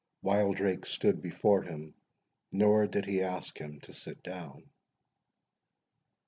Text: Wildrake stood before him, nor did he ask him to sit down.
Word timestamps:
Wildrake 0.23 0.87
stood 0.87 1.21
before 1.21 1.61
him, 1.61 1.93
nor 2.51 2.87
did 2.87 3.05
he 3.05 3.21
ask 3.21 3.55
him 3.59 3.79
to 3.81 3.93
sit 3.93 4.23
down. 4.23 4.71